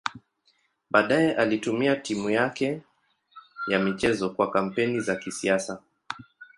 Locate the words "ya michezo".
3.67-4.29